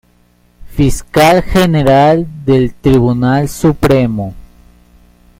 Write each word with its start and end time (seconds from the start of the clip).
Fiscal 0.65 1.43
general 1.43 2.25
del 2.43 2.73
Tribunal 2.73 3.47
Supremo. 3.47 4.33